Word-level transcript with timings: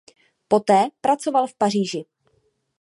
Poté 0.47 0.89
pracoval 1.01 1.47
v 1.47 1.53
Paříži. 1.57 2.05